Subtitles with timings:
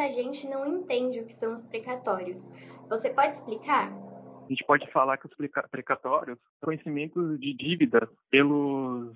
[0.00, 2.50] muita gente não entende o que são os precatórios.
[2.88, 3.92] Você pode explicar?
[3.92, 5.34] A gente pode falar que os
[5.70, 9.12] precatórios são conhecimentos de dívidas pelos,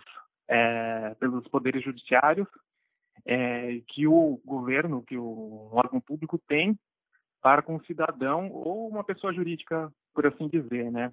[0.46, 2.46] é, pelos poderes judiciários
[3.24, 6.78] é, que o governo, que o órgão público tem
[7.40, 11.10] para com o cidadão ou uma pessoa jurídica, por assim dizer, né?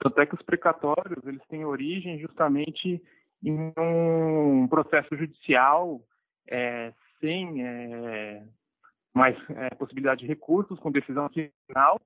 [0.00, 3.00] Tanto é que os precatórios, eles têm origem justamente
[3.42, 6.00] em um processo judicial
[6.48, 8.42] é, sem é,
[9.16, 11.98] mais é, possibilidade de recursos, com decisão final,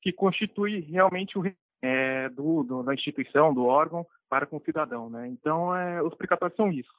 [0.00, 1.42] que constitui realmente o
[1.82, 5.10] é, do, do, da instituição, do órgão, para com o cidadão.
[5.10, 5.26] Né?
[5.26, 6.92] Então, é, os precatórios são isso.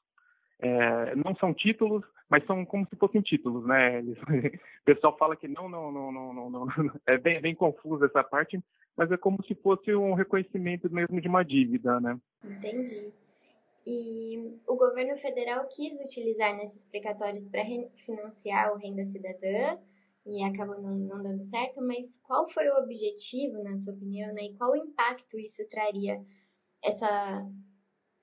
[0.60, 4.00] É, não são títulos, mas são como se fossem títulos, né?
[4.00, 6.68] Eles, o pessoal fala que não, não, não, não, não, não,
[7.08, 7.56] é bem, bem
[8.04, 8.62] essa parte,
[8.96, 12.18] mas é como se fosse um reconhecimento mesmo de uma dívida, né?
[12.44, 13.14] Entendi.
[13.86, 17.64] E o governo federal quis utilizar nesses precatórios para
[17.96, 19.78] financiar o Renda Cidadã
[20.26, 24.44] e acabou não, não, dando certo, mas qual foi o objetivo, na sua opinião, né?
[24.44, 26.22] e qual impacto isso traria?
[26.82, 27.46] Essa,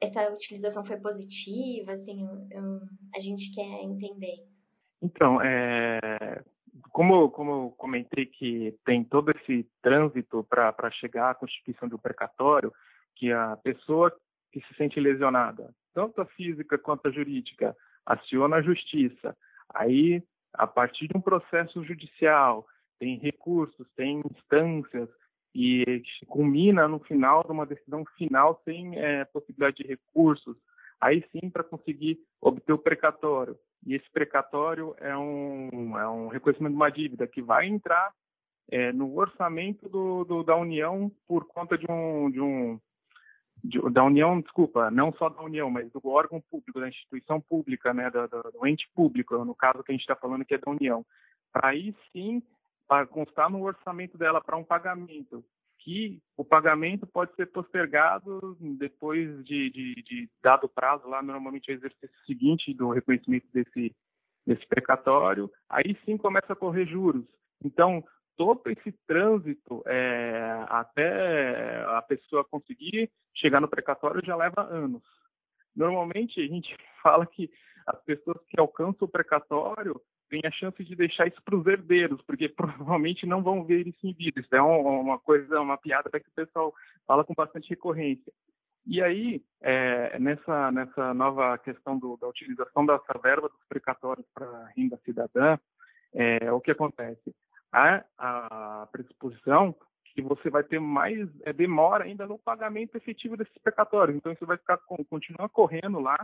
[0.00, 1.92] essa utilização foi positiva?
[1.92, 2.80] Assim, eu,
[3.14, 4.64] a gente quer entender isso.
[5.02, 6.42] Então, é,
[6.90, 12.72] como, como eu comentei que tem todo esse trânsito para chegar à constituição do precatório,
[13.14, 14.14] que a pessoa
[14.52, 19.36] que se sente lesionada, tanto a física quanto a jurídica, aciona a justiça.
[19.74, 22.66] Aí, a partir de um processo judicial,
[22.98, 25.08] tem recursos, tem instâncias,
[25.54, 30.56] e culmina no final de uma decisão final sem é, possibilidade de recursos,
[31.00, 33.56] aí sim para conseguir obter o precatório.
[33.86, 38.12] E esse precatório é um, é um reconhecimento de uma dívida que vai entrar
[38.70, 42.78] é, no orçamento do, do, da União por conta de um, de um
[43.62, 47.92] de, da União, desculpa, não só da União, mas do órgão público, da instituição pública,
[47.92, 50.70] né, do, do ente público, no caso que a gente está falando que é da
[50.70, 51.04] União,
[51.52, 52.42] para aí sim
[52.88, 55.44] para constar no orçamento dela para um pagamento,
[55.78, 61.74] que o pagamento pode ser postergado depois de, de, de dado prazo lá, normalmente é
[61.74, 63.94] o exercício seguinte do reconhecimento desse,
[64.46, 67.24] desse precatório, aí sim começa a correr juros.
[67.64, 68.04] Então,
[68.40, 75.02] todo esse trânsito é, até a pessoa conseguir chegar no precatório já leva anos.
[75.76, 76.74] Normalmente a gente
[77.04, 77.50] fala que
[77.86, 80.00] as pessoas que alcançam o precatório
[80.30, 84.06] têm a chance de deixar isso para os herdeiros, porque provavelmente não vão ver isso
[84.06, 84.40] em vida.
[84.40, 86.72] Isso é uma coisa, uma piada que o pessoal
[87.06, 88.32] fala com bastante recorrência.
[88.86, 94.72] E aí, é, nessa, nessa nova questão do, da utilização dessa verba dos precatórios para
[94.74, 95.58] renda cidadã,
[96.14, 97.34] é, o que acontece?
[97.72, 99.74] A, a pressuposição
[100.14, 104.16] que você vai ter mais é, demora ainda no pagamento efetivo desses precatórios.
[104.16, 106.18] Então, isso vai ficar continuar correndo lá,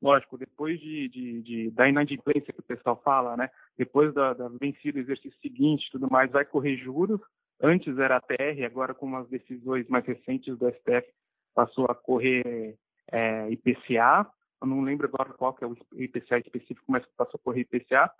[0.00, 3.50] lógico, depois de, de, de, da inadimplência que o pessoal fala, né?
[3.76, 7.20] Depois da, da vencida exercício seguinte, tudo mais, vai correr juros.
[7.60, 11.06] Antes era TR, agora com as decisões mais recentes do STF
[11.54, 12.76] passou a correr
[13.10, 14.26] é, IPCA.
[14.60, 18.10] Eu não lembro agora qual que é o IPCA específico, mas passou a correr IPCA.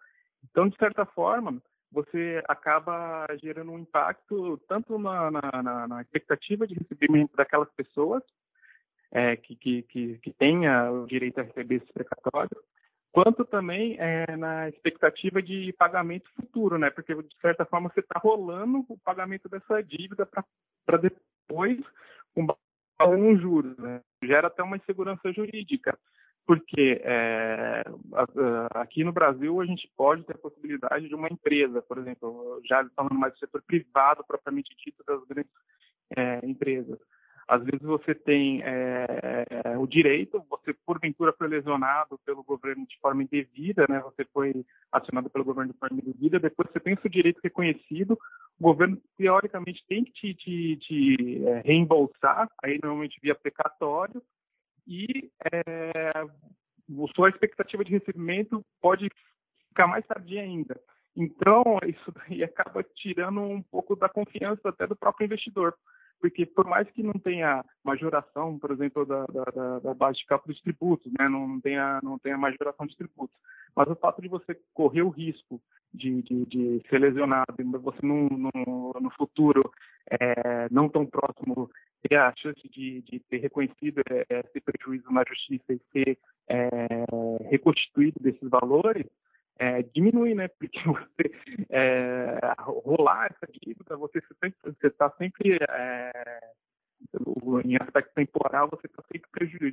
[0.51, 1.61] Então, de certa forma,
[1.95, 8.23] você acaba gerando um impacto tanto na, na, na expectativa de recebimento daquelas pessoas
[9.13, 12.57] é, que, que, que, que tenha o direito a receber esse precatório,
[13.13, 16.91] quanto também é, na expectativa de pagamento futuro, né?
[16.91, 20.29] Porque de certa forma você está rolando o pagamento dessa dívida
[20.85, 21.79] para depois
[22.35, 22.45] com
[23.07, 24.01] um juros, né?
[24.23, 25.97] Gera até uma insegurança jurídica
[26.47, 27.85] porque é,
[28.75, 32.87] aqui no Brasil a gente pode ter a possibilidade de uma empresa, por exemplo, já
[32.95, 35.53] falando mais do setor privado propriamente dito das grandes
[36.17, 36.99] é, empresas.
[37.47, 43.23] Às vezes você tem é, o direito, você porventura foi lesionado pelo governo de forma
[43.23, 44.01] indevida, né?
[44.01, 48.19] Você foi acionado pelo governo de forma indevida, depois você tem o seu direito reconhecido,
[48.59, 54.23] o governo teoricamente tem que te, te, te reembolsar, aí normalmente via precatório,
[54.87, 56.13] e é,
[57.15, 59.09] sua expectativa de recebimento pode
[59.69, 60.81] ficar mais tardia ainda.
[61.17, 65.75] Então, isso daí acaba tirando um pouco da confiança até do próprio investidor,
[66.21, 70.53] porque por mais que não tenha majoração, por exemplo, da, da, da base de cálculo
[70.53, 73.37] dos tributos, né, não tenha, não tenha majoração de tributos,
[73.77, 75.61] mas o fato de você correr o risco
[75.93, 79.71] de, de, de ser lesionado, você no, no, no futuro,
[80.11, 81.71] é, não tão próximo,
[82.03, 86.19] ter a chance de, de ter reconhecido é, esse prejuízo na justiça e ser
[86.49, 86.69] é,
[87.51, 89.07] reconstituído desses valores,
[89.59, 90.49] é, diminui, né?
[90.49, 91.31] Porque você
[91.71, 94.21] é, rolar essa dívida, você
[94.83, 96.51] está sempre, é,
[97.65, 99.29] em aspecto temporal, você está sempre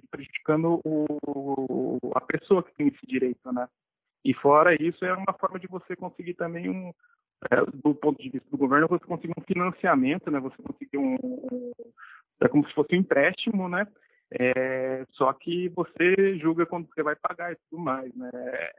[0.09, 3.67] prejudicando o, a pessoa que tem esse direito, né?
[4.23, 6.93] E fora isso, é uma forma de você conseguir também um,
[7.49, 10.39] é, do ponto de vista do governo, você conseguir um financiamento, né?
[10.39, 11.71] Você conseguir um, um
[12.41, 13.87] é como se fosse um empréstimo, né?
[14.33, 18.29] É, só que você julga quando você vai pagar e tudo mais, né?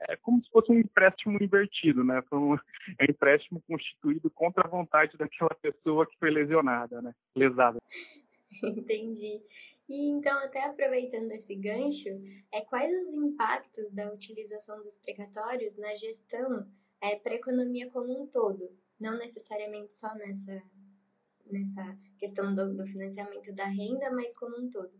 [0.08, 2.22] É como se fosse um empréstimo invertido, né?
[2.32, 2.54] Um,
[2.98, 7.14] é um empréstimo constituído contra a vontade daquela pessoa que foi lesionada, né?
[7.36, 7.78] Lesada.
[8.62, 9.40] Entendi.
[9.88, 12.08] E então, até aproveitando esse gancho,
[12.52, 16.66] é quais os impactos da utilização dos precatórios na gestão
[17.02, 18.70] é, para a economia como um todo?
[18.98, 20.62] Não necessariamente só nessa,
[21.50, 24.92] nessa questão do, do financiamento da renda, mas como um todo.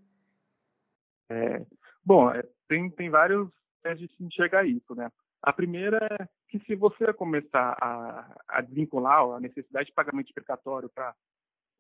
[1.31, 1.65] É,
[2.05, 3.49] bom, é, tem, tem vários
[3.85, 5.11] a gente enxergar isso, né?
[5.43, 10.89] A primeira é que se você começar a, a desvincular a necessidade de pagamento precatório
[10.89, 11.15] para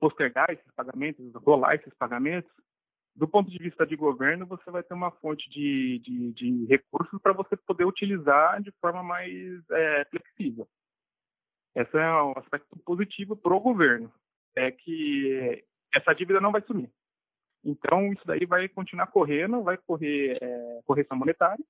[0.00, 2.50] postergar esses pagamentos, rolar esses pagamentos,
[3.14, 7.20] do ponto de vista de governo, você vai ter uma fonte de, de, de recursos
[7.20, 10.66] para você poder utilizar de forma mais é, flexível.
[11.74, 14.12] Esse é um aspecto positivo para o governo,
[14.56, 15.64] é que
[15.94, 16.90] essa dívida não vai sumir.
[17.64, 21.64] Então, isso daí vai continuar correndo, vai correr é, correção monetária,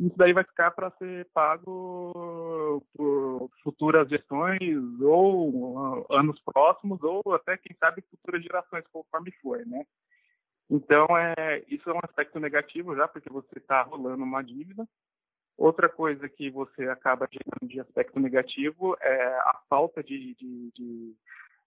[0.00, 4.60] e isso daí vai ficar para ser pago por futuras gestões,
[5.00, 9.84] ou anos próximos, ou até, quem sabe, futuras gerações, conforme for, né?
[10.70, 14.86] Então, é, isso é um aspecto negativo já, porque você está rolando uma dívida.
[15.56, 21.16] Outra coisa que você acaba gerando de aspecto negativo é a falta de, de, de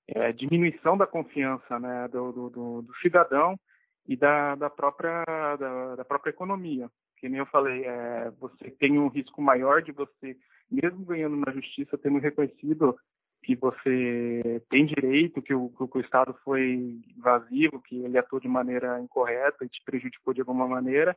[0.07, 2.49] é, diminuição da confiança né, do, do,
[2.83, 3.59] do, cidadão
[4.07, 6.89] e da, da, própria, da, da, própria economia.
[7.17, 10.37] Que nem eu falei, é, você tem um risco maior de você,
[10.71, 12.97] mesmo ganhando na justiça, tendo reconhecido
[13.43, 18.47] que você tem direito, que o, que o Estado foi invasivo, que ele atuou de
[18.47, 21.15] maneira incorreta e te prejudicou de alguma maneira,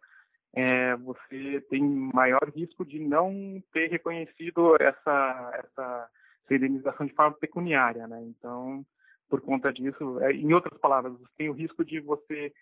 [0.55, 6.09] é, você tem maior risco de não ter reconhecido essa, essa,
[6.51, 8.23] indenização de forma pecuniária, né?
[8.23, 8.87] Então,
[9.29, 12.53] por conta disso, é, em outras palavras, você tem o risco de você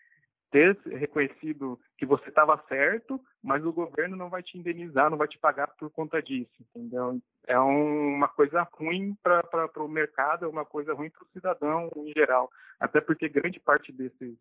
[0.52, 5.26] ter reconhecido que você estava certo, mas o governo não vai te indenizar, não vai
[5.26, 7.18] te pagar por conta disso, entendeu?
[7.46, 11.90] É um, uma coisa ruim para o mercado, é uma coisa ruim para o cidadão
[11.96, 14.36] em geral, até porque grande parte desses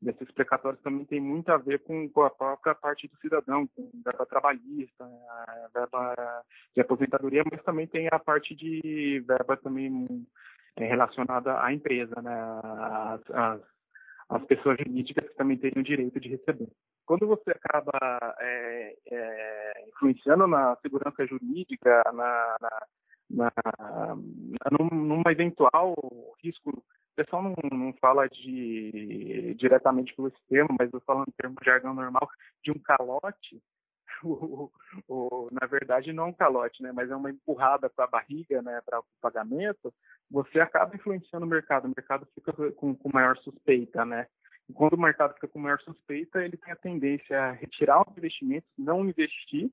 [0.00, 3.90] desses precatórios também tem muito a ver com, com a própria parte do cidadão, com
[4.02, 5.06] verba trabalhista,
[5.74, 6.42] verba
[6.74, 10.26] de aposentadoria, mas também tem a parte de verba também
[10.76, 12.34] é, relacionada à empresa, né?
[12.62, 13.60] As, as,
[14.30, 16.68] as pessoas jurídicas que também teriam direito de receber.
[17.04, 17.98] Quando você acaba
[18.38, 22.82] é, é, influenciando na segurança jurídica, na, na,
[23.28, 24.16] na,
[24.70, 25.96] numa eventual
[26.42, 26.82] risco, o
[27.16, 31.66] pessoal não, não fala de diretamente por esse termo, mas eu falo em termo de
[31.66, 32.28] jargão normal,
[32.62, 33.60] de um calote,
[34.28, 34.70] o,
[35.08, 38.62] o, na verdade não é um calote, né, mas é uma empurrada para a barriga,
[38.62, 39.92] né, para o pagamento,
[40.30, 44.26] você acaba influenciando o mercado, o mercado fica com, com maior suspeita, né.
[44.68, 48.16] E quando o mercado fica com maior suspeita, ele tem a tendência a retirar os
[48.16, 49.70] investimentos, não investir,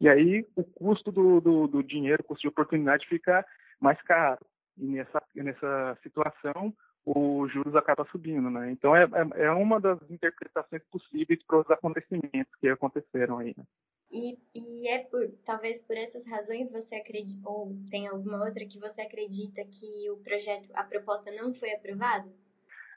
[0.00, 3.44] e aí o custo do, do, do dinheiro, o custo de oportunidade fica
[3.80, 4.44] mais caro.
[4.76, 6.74] E nessa, nessa situação,
[7.06, 8.70] os juros acaba subindo, né?
[8.70, 13.54] Então é, é, é uma das interpretações possíveis para os acontecimentos que aconteceram aí.
[13.56, 13.64] Né?
[14.10, 18.78] E, e é por talvez por essas razões você acredita ou tem alguma outra que
[18.78, 22.28] você acredita que o projeto, a proposta não foi aprovada?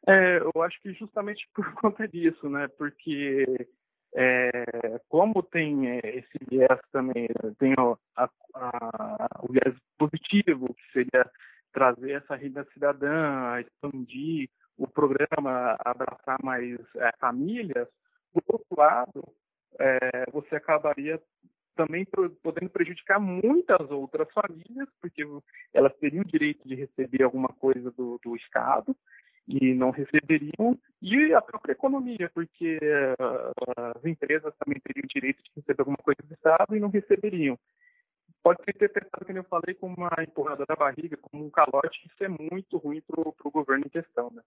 [0.08, 2.67] É, eu acho que justamente por conta disso, né?
[2.77, 3.67] Porque
[4.15, 7.27] é, como tem é, esse viés também,
[7.60, 11.29] tem o, a, a, o viés positivo, que seria
[11.71, 17.88] trazer essa renda cidadã, expandir o programa, abraçar mais é, famílias,
[18.31, 19.24] por outro lado,
[19.79, 21.21] é, você acabaria
[21.75, 22.05] também
[22.41, 25.24] podendo prejudicar muitas outras famílias, porque
[25.74, 28.95] elas teriam o direito de receber alguma coisa do, do Estado
[29.47, 35.41] e não receberiam, e a própria economia, porque uh, as empresas também teriam o direito
[35.41, 37.57] de receber alguma coisa do Estado e não receberiam
[38.48, 42.24] pode ser interpretado, como eu falei, como uma empurrada da barriga, como um calote, isso
[42.24, 44.32] é muito ruim para o governo em questão.
[44.34, 44.42] Né?